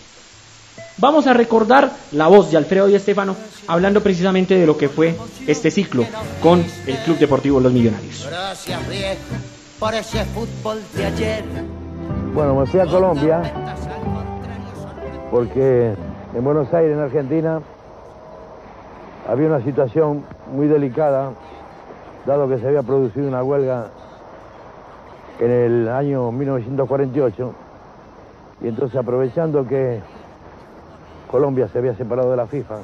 Vamos 0.98 1.28
a 1.28 1.34
recordar 1.34 1.92
la 2.12 2.28
voz 2.28 2.52
de 2.52 2.58
Alfredo 2.58 2.88
Di 2.88 3.00
Stéfano 3.00 3.36
hablando 3.68 4.02
precisamente 4.02 4.56
de 4.56 4.66
lo 4.66 4.78
que 4.78 4.90
fue 4.90 5.16
este 5.48 5.72
ciclo 5.72 6.06
con 6.42 6.64
el 6.86 6.98
Club 7.00 7.18
Deportivo 7.18 7.60
Los 7.60 7.74
Millonarios. 7.74 8.26
Gracias, 8.30 8.80
por 9.80 9.94
ese 9.94 10.24
fútbol 10.26 10.82
de 10.94 11.06
ayer. 11.06 11.44
Bueno, 12.34 12.56
me 12.56 12.66
fui 12.66 12.80
a 12.80 12.86
Colombia 12.86 13.42
porque 15.32 15.94
en 16.34 16.44
Buenos 16.44 16.74
Aires, 16.74 16.96
en 16.96 17.04
Argentina, 17.04 17.62
había 19.28 19.48
una 19.48 19.62
situación 19.62 20.24
muy 20.54 20.68
delicada, 20.68 21.32
dado 22.26 22.48
que 22.48 22.60
se 22.60 22.68
había 22.68 22.84
producido 22.84 23.28
una 23.28 23.44
huelga 23.44 23.88
en 25.40 25.52
el 25.52 25.90
año 25.90 26.32
1948, 26.32 27.54
y 28.62 28.68
entonces 28.68 28.98
aprovechando 28.98 29.68
que 29.68 30.00
Colombia 31.30 31.68
se 31.68 31.80
había 31.80 31.96
separado 31.96 32.32
de 32.32 32.38
la 32.38 32.48
FIFA, 32.48 32.78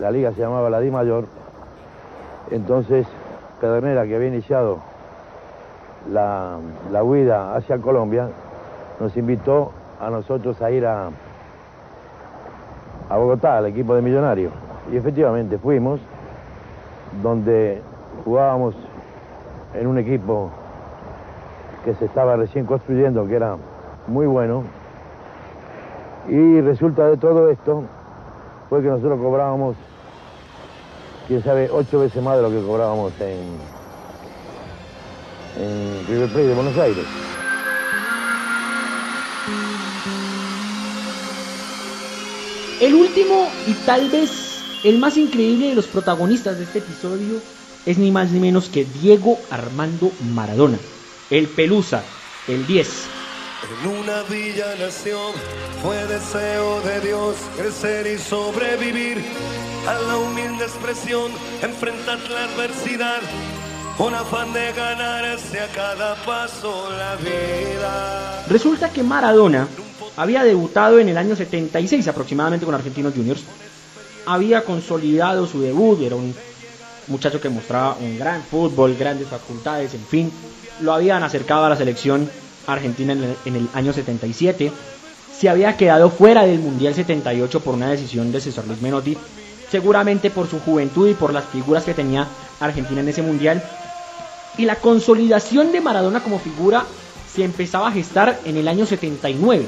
la 0.00 0.10
liga 0.10 0.32
se 0.32 0.40
llamaba 0.40 0.68
la 0.70 0.80
Di 0.80 0.90
Mayor, 0.90 1.26
entonces 2.50 3.06
Pedernera, 3.60 4.04
que 4.04 4.16
había 4.16 4.28
iniciado 4.28 4.78
la, 6.12 6.58
la 6.92 7.02
huida 7.02 7.54
hacia 7.54 7.78
Colombia, 7.78 8.28
nos 9.00 9.16
invitó 9.16 9.70
a 10.00 10.10
nosotros 10.10 10.60
a 10.60 10.70
ir 10.70 10.84
a, 10.84 11.10
a 13.14 13.16
Bogotá, 13.16 13.58
al 13.58 13.66
equipo 13.66 13.94
de 13.94 14.02
Millonarios. 14.02 14.52
Y 14.92 14.96
efectivamente 14.96 15.56
fuimos, 15.56 16.00
donde 17.22 17.80
jugábamos 18.24 18.74
en 19.72 19.86
un 19.86 19.98
equipo 19.98 20.50
que 21.84 21.94
se 21.94 22.06
estaba 22.06 22.34
recién 22.34 22.66
construyendo, 22.66 23.24
que 23.26 23.36
era 23.36 23.56
muy 24.08 24.26
bueno. 24.26 24.64
Y 26.28 26.60
resulta 26.60 27.08
de 27.08 27.16
todo 27.16 27.50
esto 27.50 27.84
fue 28.68 28.82
que 28.82 28.88
nosotros 28.88 29.20
cobrábamos, 29.20 29.76
quién 31.28 31.40
sabe, 31.42 31.70
ocho 31.70 32.00
veces 32.00 32.20
más 32.20 32.36
de 32.36 32.42
lo 32.42 32.50
que 32.50 32.66
cobrábamos 32.66 33.12
en, 33.20 33.46
en 35.62 36.06
River 36.08 36.28
Plate 36.30 36.46
de 36.48 36.54
Buenos 36.54 36.78
Aires. 36.78 37.33
El 42.84 42.96
último 42.96 43.50
y 43.66 43.72
tal 43.86 44.10
vez 44.10 44.60
el 44.84 44.98
más 44.98 45.16
increíble 45.16 45.68
de 45.68 45.74
los 45.74 45.86
protagonistas 45.86 46.58
de 46.58 46.64
este 46.64 46.80
episodio 46.80 47.40
es 47.86 47.96
ni 47.96 48.10
más 48.10 48.30
ni 48.30 48.40
menos 48.40 48.68
que 48.68 48.84
Diego 48.84 49.38
Armando 49.50 50.12
Maradona, 50.34 50.76
el 51.30 51.48
Pelusa, 51.48 52.04
el 52.46 52.66
10. 52.66 52.88
En 53.82 53.88
una 53.88 54.22
villa 54.24 54.66
nació, 54.78 55.18
fue 55.82 55.96
deseo 56.08 56.82
de 56.82 57.00
Dios 57.00 57.36
crecer 57.56 58.06
y 58.06 58.18
sobrevivir 58.18 59.16
a 59.88 59.94
la 59.94 60.18
humilde 60.18 60.64
expresión, 60.64 61.32
enfrentar 61.62 62.18
la 62.28 62.44
adversidad, 62.44 63.22
con 63.96 64.14
afán 64.14 64.52
de 64.52 64.74
ganarse 64.74 65.58
a 65.58 65.68
cada 65.68 66.16
paso 66.26 66.90
la 66.90 67.16
vida. 67.16 68.44
Resulta 68.46 68.92
que 68.92 69.02
Maradona 69.02 69.68
había 70.16 70.44
debutado 70.44 70.98
en 70.98 71.08
el 71.08 71.18
año 71.18 71.34
76 71.34 72.06
aproximadamente 72.08 72.66
con 72.66 72.74
Argentinos 72.74 73.14
Juniors. 73.14 73.42
Había 74.26 74.64
consolidado 74.64 75.46
su 75.46 75.60
debut, 75.60 76.00
era 76.02 76.16
un 76.16 76.34
muchacho 77.08 77.40
que 77.40 77.48
mostraba 77.48 77.96
un 78.00 78.18
gran 78.18 78.42
fútbol, 78.42 78.96
grandes 78.96 79.28
facultades, 79.28 79.92
en 79.94 80.04
fin. 80.04 80.32
Lo 80.80 80.92
habían 80.92 81.22
acercado 81.22 81.64
a 81.64 81.68
la 81.68 81.76
selección 81.76 82.30
argentina 82.66 83.12
en 83.12 83.56
el, 83.56 83.68
año 83.74 83.92
77. 83.92 84.72
Se 85.38 85.48
había 85.48 85.76
quedado 85.76 86.10
fuera 86.10 86.46
del 86.46 86.60
Mundial 86.60 86.94
78 86.94 87.60
por 87.60 87.74
una 87.74 87.90
decisión 87.90 88.32
de 88.32 88.40
César 88.40 88.66
Luis 88.66 88.80
Menotti, 88.80 89.18
seguramente 89.70 90.30
por 90.30 90.48
su 90.48 90.60
juventud 90.60 91.08
y 91.08 91.14
por 91.14 91.32
las 91.32 91.44
figuras 91.44 91.84
que 91.84 91.92
tenía 91.92 92.26
Argentina 92.60 93.00
en 93.00 93.08
ese 93.08 93.22
Mundial. 93.22 93.62
Y 94.56 94.64
la 94.64 94.76
consolidación 94.76 95.72
de 95.72 95.80
Maradona 95.80 96.22
como 96.22 96.38
figura 96.38 96.84
se 97.34 97.44
empezaba 97.44 97.88
a 97.88 97.92
gestar 97.92 98.40
en 98.44 98.56
el 98.56 98.68
año 98.68 98.86
79 98.86 99.66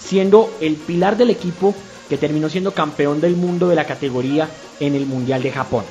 siendo 0.00 0.52
el 0.60 0.76
pilar 0.76 1.16
del 1.16 1.30
equipo 1.30 1.74
que 2.08 2.18
terminó 2.18 2.48
siendo 2.48 2.72
campeón 2.72 3.20
del 3.20 3.36
mundo 3.36 3.68
de 3.68 3.76
la 3.76 3.86
categoría 3.86 4.48
en 4.80 4.94
el 4.94 5.06
Mundial 5.06 5.42
de 5.42 5.52
Japón. 5.52 5.84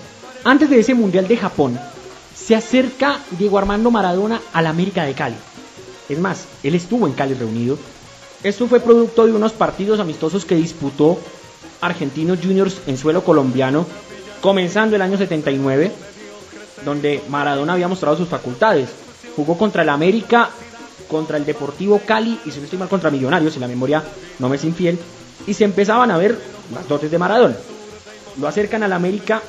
Antes 0.43 0.69
de 0.69 0.79
ese 0.79 0.93
Mundial 0.93 1.27
de 1.27 1.37
Japón, 1.37 1.79
se 2.35 2.55
acerca 2.55 3.19
Diego 3.31 3.57
Armando 3.57 3.91
Maradona 3.91 4.41
al 4.53 4.67
América 4.67 5.05
de 5.05 5.13
Cali. 5.13 5.35
Es 6.09 6.19
más, 6.19 6.45
él 6.63 6.75
estuvo 6.75 7.07
en 7.07 7.13
Cali 7.13 7.35
reunido. 7.35 7.77
Esto 8.43 8.67
fue 8.67 8.79
producto 8.79 9.25
de 9.25 9.33
unos 9.33 9.53
partidos 9.53 9.99
amistosos 9.99 10.45
que 10.45 10.55
disputó 10.55 11.19
Argentinos 11.81 12.39
Juniors 12.41 12.81
en 12.87 12.97
suelo 12.97 13.23
colombiano, 13.23 13.85
comenzando 14.41 14.95
el 14.95 15.01
año 15.01 15.17
79, 15.17 15.91
donde 16.83 17.21
Maradona 17.29 17.73
había 17.73 17.87
mostrado 17.87 18.17
sus 18.17 18.27
facultades. 18.27 18.89
Jugó 19.35 19.57
contra 19.57 19.83
el 19.83 19.89
América 19.89 20.49
contra 21.09 21.37
el 21.37 21.45
Deportivo 21.45 21.99
Cali 22.05 22.39
y 22.45 22.51
si 22.51 22.59
no 22.59 22.65
estoy 22.65 22.79
mal 22.79 22.87
contra 22.87 23.11
Millonarios, 23.11 23.53
si 23.53 23.59
la 23.59 23.67
memoria 23.67 24.03
no 24.37 24.47
me 24.47 24.55
es 24.55 24.63
infiel, 24.63 24.97
y 25.47 25.53
se 25.53 25.65
empezaban 25.65 26.11
a 26.11 26.17
ver 26.17 26.39
las 26.73 26.87
dotes 26.87 27.11
de 27.11 27.17
Maradona. 27.17 27.55
Lo 28.39 28.47
acercan 28.47 28.83
al 28.83 28.93
América, 28.93 29.41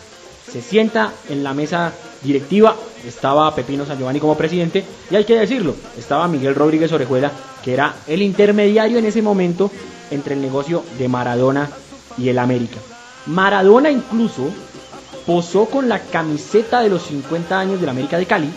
se 0.50 0.62
sienta 0.62 1.12
en 1.28 1.44
la 1.44 1.54
mesa 1.54 1.92
directiva, 2.22 2.74
estaba 3.06 3.54
Pepino 3.54 3.86
San 3.86 3.98
Giovanni 3.98 4.18
como 4.18 4.36
presidente, 4.36 4.84
y 5.10 5.14
hay 5.14 5.24
que 5.24 5.38
decirlo, 5.38 5.74
estaba 5.96 6.26
Miguel 6.26 6.54
Rodríguez 6.54 6.90
Orejuela, 6.92 7.30
que 7.62 7.74
era 7.74 7.94
el 8.06 8.22
intermediario 8.22 8.98
en 8.98 9.04
ese 9.04 9.22
momento 9.22 9.70
entre 10.10 10.34
el 10.34 10.40
negocio 10.40 10.82
de 10.98 11.08
Maradona 11.08 11.70
y 12.18 12.28
el 12.28 12.38
América. 12.38 12.78
Maradona 13.26 13.90
incluso 13.90 14.48
posó 15.26 15.66
con 15.66 15.88
la 15.88 16.00
camiseta 16.00 16.80
de 16.80 16.88
los 16.88 17.02
50 17.02 17.58
años 17.58 17.80
del 17.80 17.90
América 17.90 18.18
de 18.18 18.26
Cali, 18.26 18.50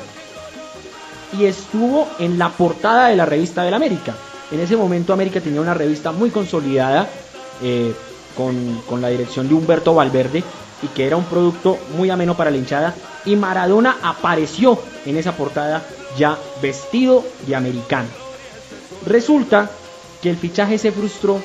y 1.37 1.45
estuvo 1.45 2.07
en 2.19 2.37
la 2.37 2.49
portada 2.49 3.07
de 3.07 3.15
la 3.15 3.25
revista 3.25 3.63
del 3.63 3.73
América. 3.73 4.15
En 4.51 4.59
ese 4.59 4.75
momento 4.75 5.13
América 5.13 5.41
tenía 5.41 5.61
una 5.61 5.73
revista 5.73 6.11
muy 6.11 6.29
consolidada 6.29 7.09
eh, 7.61 7.93
con, 8.35 8.81
con, 8.87 9.01
la 9.01 9.09
dirección 9.09 9.47
de 9.47 9.55
Humberto 9.55 9.93
Valverde 9.93 10.43
y 10.81 10.87
que 10.87 11.05
era 11.05 11.17
un 11.17 11.23
producto 11.25 11.77
muy 11.97 12.09
ameno 12.09 12.35
para 12.35 12.51
la 12.51 12.57
hinchada. 12.57 12.95
Y 13.25 13.35
Maradona 13.35 13.97
apareció 14.03 14.79
en 15.05 15.17
esa 15.17 15.35
portada 15.35 15.83
ya 16.17 16.37
vestido 16.61 17.23
de 17.47 17.55
americano. 17.55 18.09
Resulta 19.05 19.69
que 20.21 20.29
el 20.29 20.37
fichaje 20.37 20.77
se 20.77 20.91
frustró 20.91 21.39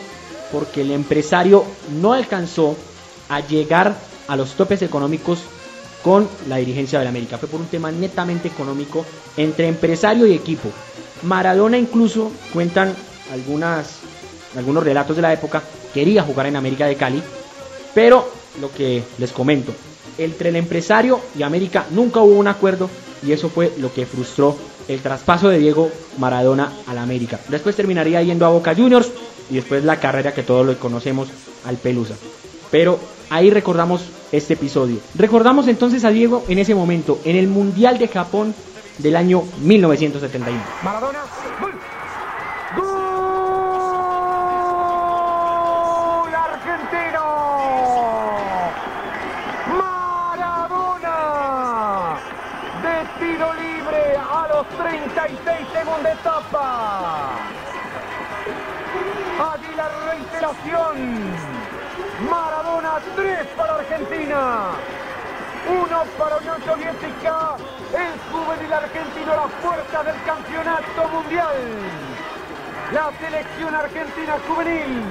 porque 0.52 0.82
el 0.82 0.90
empresario 0.90 1.64
no 2.00 2.12
alcanzó 2.12 2.76
a 3.28 3.40
llegar 3.40 3.94
a 4.28 4.36
los 4.36 4.52
topes 4.52 4.82
económicos 4.82 5.40
con 6.02 6.28
la 6.48 6.56
dirigencia 6.56 6.98
del 6.98 7.08
América. 7.08 7.38
Fue 7.38 7.48
por 7.48 7.60
un 7.60 7.66
tema 7.66 7.90
netamente 7.90 8.48
económico 8.48 9.04
entre 9.36 9.68
empresario 9.68 10.26
y 10.26 10.34
equipo. 10.34 10.68
Maradona 11.22 11.78
incluso, 11.78 12.30
cuentan 12.52 12.94
algunos 14.54 14.84
relatos 14.84 15.16
de 15.16 15.22
la 15.22 15.32
época, 15.32 15.62
quería 15.92 16.22
jugar 16.22 16.46
en 16.46 16.56
América 16.56 16.86
de 16.86 16.96
Cali, 16.96 17.22
pero 17.94 18.28
lo 18.60 18.72
que 18.72 19.02
les 19.18 19.32
comento, 19.32 19.72
entre 20.16 20.50
el 20.50 20.56
empresario 20.56 21.20
y 21.36 21.42
América 21.42 21.86
nunca 21.90 22.20
hubo 22.20 22.38
un 22.38 22.48
acuerdo 22.48 22.88
y 23.26 23.32
eso 23.32 23.48
fue 23.48 23.72
lo 23.78 23.92
que 23.92 24.06
frustró 24.06 24.56
el 24.86 25.00
traspaso 25.00 25.48
de 25.48 25.58
Diego 25.58 25.90
Maradona 26.18 26.72
a 26.86 26.94
la 26.94 27.02
América. 27.02 27.38
Después 27.48 27.76
terminaría 27.76 28.22
yendo 28.22 28.46
a 28.46 28.50
Boca 28.50 28.74
Juniors 28.74 29.10
y 29.50 29.56
después 29.56 29.84
la 29.84 30.00
carrera 30.00 30.32
que 30.32 30.42
todos 30.42 30.66
lo 30.66 30.78
conocemos 30.78 31.28
al 31.66 31.76
Pelusa. 31.76 32.14
Pero 32.70 32.98
ahí 33.30 33.50
recordamos 33.50 34.02
este 34.32 34.54
episodio. 34.54 34.98
Recordamos 35.14 35.68
entonces 35.68 36.04
a 36.04 36.10
Diego 36.10 36.44
en 36.48 36.58
ese 36.58 36.74
momento, 36.74 37.20
en 37.24 37.36
el 37.36 37.48
Mundial 37.48 37.98
de 37.98 38.08
Japón 38.08 38.54
del 38.98 39.16
año 39.16 39.44
1971. 39.60 40.60
Maradona, 40.82 41.20
gol. 41.60 41.72
Gol 42.76 42.88
argentino. 46.34 47.24
Maradona. 50.36 51.16
De 52.82 53.04
libre 53.32 54.02
a 54.16 54.48
los 54.48 54.66
36 54.78 55.68
segunda 55.72 56.12
etapa. 56.12 56.64
Allí 59.38 59.70
la 59.76 59.88
reiteración. 60.10 61.77
Maradona 62.20 63.00
3 63.14 63.46
para 63.56 63.74
Argentina. 63.76 64.70
1 65.70 65.86
para 66.18 66.36
Unión 66.38 66.56
Soviética. 66.64 67.56
El 67.94 68.12
juvenil 68.32 68.72
argentino 68.72 69.32
a 69.32 69.36
las 69.36 69.52
puertas 69.62 70.04
del 70.04 70.22
campeonato 70.24 71.08
mundial. 71.14 71.54
La 72.92 73.12
selección 73.20 73.74
argentina 73.74 74.36
juvenil. 74.48 75.02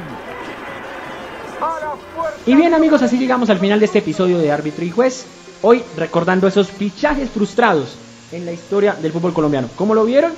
A 1.62 1.80
las 1.80 2.00
puertas 2.14 2.42
Y 2.46 2.56
bien 2.56 2.74
amigos, 2.74 3.02
así 3.02 3.18
llegamos 3.18 3.50
al 3.50 3.60
final 3.60 3.80
de 3.80 3.86
este 3.86 4.00
episodio 4.00 4.38
de 4.40 4.52
Árbitro 4.52 4.84
y 4.84 4.92
Juez. 4.92 5.26
Hoy 5.62 5.84
recordando 5.96 6.46
esos 6.48 6.70
fichajes 6.70 7.30
frustrados 7.30 7.96
en 8.34 8.46
la 8.46 8.52
historia 8.52 8.94
del 8.94 9.14
fútbol 9.14 9.34
colombiano. 9.34 9.70
Como 9.78 9.96
lo 9.96 10.04
vieron, 10.04 10.34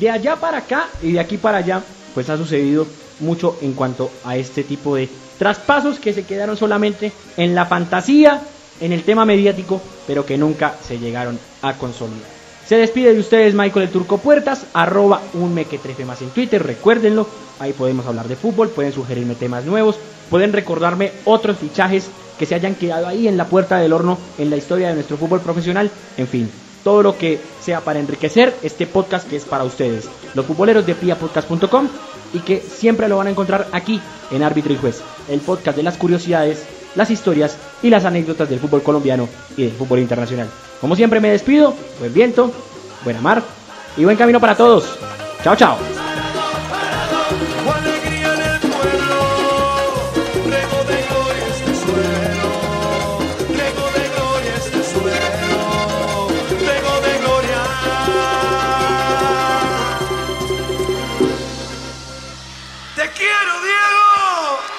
de 0.00 0.10
allá 0.10 0.34
para 0.36 0.58
acá 0.58 0.88
y 1.02 1.12
de 1.12 1.20
aquí 1.20 1.36
para 1.36 1.58
allá, 1.58 1.82
pues 2.14 2.28
ha 2.28 2.36
sucedido 2.36 2.86
mucho 3.20 3.56
en 3.60 3.74
cuanto 3.74 4.10
a 4.24 4.36
este 4.36 4.64
tipo 4.64 4.96
de 4.96 5.08
traspasos 5.40 5.98
que 5.98 6.12
se 6.12 6.24
quedaron 6.24 6.58
solamente 6.58 7.12
en 7.38 7.54
la 7.54 7.64
fantasía, 7.64 8.42
en 8.78 8.92
el 8.92 9.04
tema 9.04 9.24
mediático, 9.24 9.80
pero 10.06 10.26
que 10.26 10.36
nunca 10.36 10.74
se 10.86 10.98
llegaron 10.98 11.38
a 11.62 11.72
consolidar. 11.78 12.28
Se 12.66 12.76
despide 12.76 13.14
de 13.14 13.20
ustedes 13.20 13.54
Michael 13.54 13.86
el 13.86 13.90
Turco 13.90 14.18
Puertas, 14.18 14.66
arroba 14.74 15.22
un 15.32 15.54
mequetrefe 15.54 16.04
más 16.04 16.20
en 16.20 16.28
Twitter, 16.28 16.62
recuérdenlo, 16.62 17.26
ahí 17.58 17.72
podemos 17.72 18.04
hablar 18.04 18.28
de 18.28 18.36
fútbol, 18.36 18.68
pueden 18.68 18.92
sugerirme 18.92 19.34
temas 19.34 19.64
nuevos, 19.64 19.96
pueden 20.28 20.52
recordarme 20.52 21.10
otros 21.24 21.56
fichajes 21.56 22.10
que 22.38 22.44
se 22.44 22.54
hayan 22.54 22.74
quedado 22.74 23.08
ahí 23.08 23.26
en 23.26 23.38
la 23.38 23.46
puerta 23.46 23.78
del 23.78 23.94
horno 23.94 24.18
en 24.36 24.50
la 24.50 24.58
historia 24.58 24.88
de 24.88 24.94
nuestro 24.94 25.16
fútbol 25.16 25.40
profesional, 25.40 25.90
en 26.18 26.28
fin, 26.28 26.50
todo 26.82 27.02
lo 27.02 27.16
que 27.16 27.40
sea 27.60 27.80
para 27.80 28.00
enriquecer 28.00 28.54
este 28.62 28.86
podcast 28.86 29.28
que 29.28 29.36
es 29.36 29.44
para 29.44 29.64
ustedes, 29.64 30.08
los 30.34 30.46
futboleros 30.46 30.86
de 30.86 30.94
piapodcast.com 30.94 31.88
y 32.32 32.40
que 32.40 32.60
siempre 32.60 33.08
lo 33.08 33.16
van 33.16 33.26
a 33.26 33.30
encontrar 33.30 33.68
aquí 33.72 34.00
en 34.30 34.42
Árbitro 34.42 34.72
y 34.72 34.76
Juez, 34.76 35.02
el 35.28 35.40
podcast 35.40 35.76
de 35.76 35.82
las 35.82 35.96
curiosidades, 35.96 36.64
las 36.94 37.10
historias 37.10 37.56
y 37.82 37.90
las 37.90 38.04
anécdotas 38.04 38.48
del 38.48 38.60
fútbol 38.60 38.82
colombiano 38.82 39.28
y 39.56 39.64
del 39.64 39.72
fútbol 39.72 40.00
internacional. 40.00 40.48
Como 40.80 40.96
siempre 40.96 41.20
me 41.20 41.30
despido, 41.30 41.74
buen 41.98 42.14
viento, 42.14 42.52
buena 43.04 43.20
mar 43.20 43.42
y 43.96 44.04
buen 44.04 44.16
camino 44.16 44.40
para 44.40 44.56
todos. 44.56 44.98
Chao, 45.42 45.56
chao. 45.56 45.99
¡Te 62.94 63.08
quiero, 63.12 63.60
Diego! 63.62 64.70